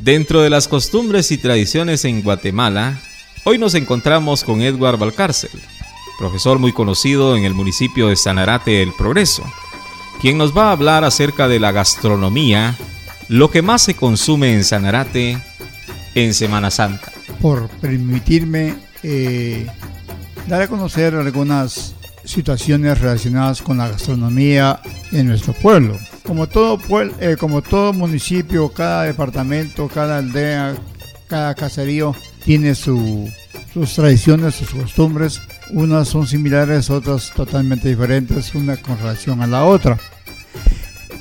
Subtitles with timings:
[0.00, 3.00] Dentro de las costumbres y tradiciones en Guatemala,
[3.44, 5.50] hoy nos encontramos con Edward Valcárcel,
[6.18, 9.42] profesor muy conocido en el municipio de Sanarate El Progreso,
[10.20, 12.76] quien nos va a hablar acerca de la gastronomía,
[13.28, 15.38] lo que más se consume en Sanarate
[16.14, 17.12] en Semana Santa.
[17.40, 19.66] Por permitirme eh,
[20.46, 24.80] dar a conocer algunas situaciones relacionadas con la gastronomía
[25.12, 25.96] en nuestro pueblo.
[26.24, 26.78] Como todo,
[27.20, 30.74] eh, como todo municipio, cada departamento, cada aldea,
[31.26, 33.30] cada caserío tiene sus
[33.94, 35.40] tradiciones, sus costumbres.
[35.70, 39.98] Unas son similares, otras totalmente diferentes, una con relación a la otra.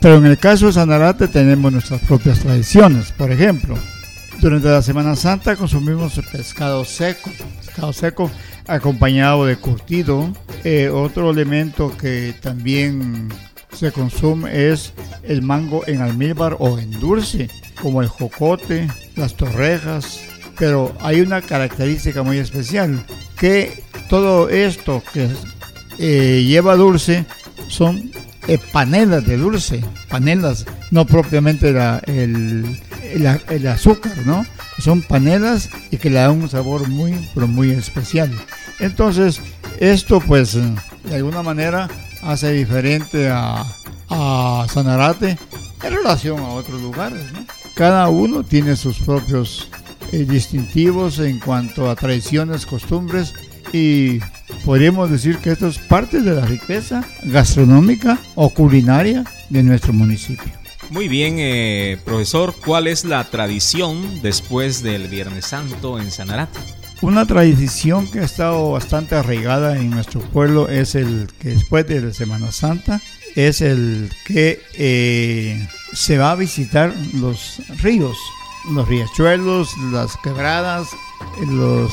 [0.00, 3.12] Pero en el caso de Sanarate tenemos nuestras propias tradiciones.
[3.12, 3.76] Por ejemplo,
[4.40, 8.30] durante la Semana Santa consumimos pescado seco, pescado seco
[8.70, 10.32] acompañado de curtido.
[10.64, 13.28] Eh, otro elemento que también
[13.72, 17.48] se consume es el mango en almíbar o en dulce,
[17.80, 20.20] como el jocote, las torrejas.
[20.58, 23.04] Pero hay una característica muy especial,
[23.38, 25.28] que todo esto que
[25.98, 27.24] eh, lleva dulce
[27.68, 28.10] son
[28.48, 31.70] eh, panelas de dulce, panelas, no propiamente
[32.06, 32.80] el,
[33.12, 34.44] el, azúcar, ¿no?
[34.78, 38.30] Son panelas y que le dan un sabor muy, pero muy especial.
[38.78, 39.40] Entonces,
[39.78, 41.88] esto pues de alguna manera
[42.22, 43.64] hace diferente a,
[44.68, 45.38] Sanarate
[45.84, 47.22] en relación a otros lugares.
[47.76, 49.68] Cada uno tiene sus propios
[50.10, 53.32] eh, distintivos en cuanto a tradiciones, costumbres
[53.72, 54.18] y
[54.64, 60.59] podríamos decir que esto es parte de la riqueza gastronómica o culinaria de nuestro municipio.
[60.90, 66.58] Muy bien, eh, profesor, ¿cuál es la tradición después del Viernes Santo en Sanarate?
[67.00, 72.00] Una tradición que ha estado bastante arraigada en nuestro pueblo es el que después de
[72.00, 73.00] la Semana Santa
[73.36, 78.18] es el que eh, se va a visitar los ríos,
[78.72, 80.88] los riachuelos, las quebradas,
[81.46, 81.92] los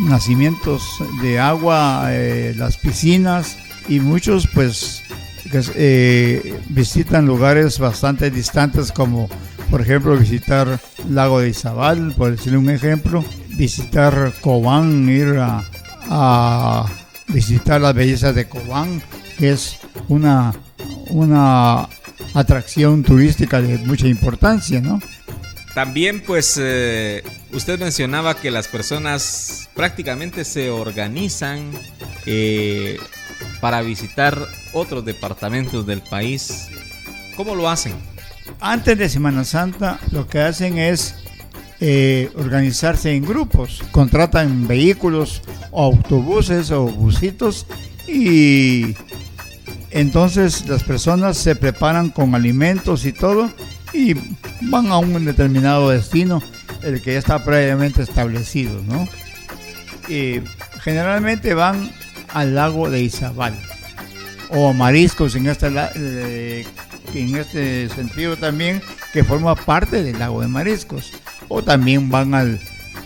[0.00, 0.82] nacimientos
[1.20, 5.02] de agua, eh, las piscinas y muchos pues
[5.52, 9.28] eh, visitan lugares bastante distantes como
[9.70, 16.86] por ejemplo visitar Lago de Izabal, por decirle un ejemplo, visitar Cobán, ir a,
[17.28, 19.02] visitar las bellezas de Cobán,
[19.38, 19.76] que es
[20.08, 20.54] una,
[21.10, 21.88] una
[22.34, 25.00] atracción turística de mucha importancia, ¿no?
[25.74, 27.22] También, pues, eh,
[27.52, 31.70] usted mencionaba que las personas prácticamente se organizan
[32.26, 32.98] eh,
[33.60, 34.46] para visitar
[34.78, 36.68] otros departamentos del país.
[37.36, 37.94] ¿Cómo lo hacen?
[38.60, 41.14] Antes de Semana Santa, lo que hacen es
[41.80, 47.66] eh, organizarse en grupos, contratan vehículos o autobuses o busitos
[48.06, 48.96] y
[49.90, 53.50] entonces las personas se preparan con alimentos y todo
[53.92, 54.14] y
[54.62, 56.42] van a un determinado destino,
[56.82, 59.06] el que ya está previamente establecido, ¿no?
[60.12, 60.40] Y
[60.80, 61.90] generalmente van
[62.28, 63.54] al lago de Izabal
[64.50, 66.66] o mariscos en este, eh,
[67.14, 68.82] en este sentido también,
[69.12, 71.12] que forma parte del lago de mariscos
[71.48, 72.60] o también van al,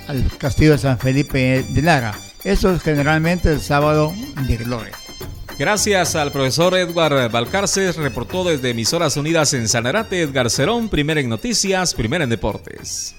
[0.09, 2.15] al castillo de San Felipe de Lara.
[2.45, 4.13] Eso es generalmente el sábado
[4.47, 4.93] de gloria.
[5.59, 11.29] Gracias al profesor Edgar Valcárcez, reportó desde Emisoras Unidas en Sanarate, Edgar Cerón, primero en
[11.29, 13.15] noticias, primero en deportes.